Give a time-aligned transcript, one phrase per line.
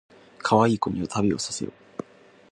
[0.39, 1.71] かわいい子には旅をさせよ